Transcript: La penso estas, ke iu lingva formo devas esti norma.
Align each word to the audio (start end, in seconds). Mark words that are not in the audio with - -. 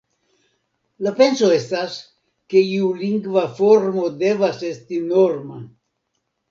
La 1.07 1.11
penso 1.19 1.49
estas, 1.57 1.99
ke 2.55 2.65
iu 2.71 2.91
lingva 3.05 3.47
formo 3.61 4.09
devas 4.27 4.69
esti 4.75 5.05
norma. 5.15 5.65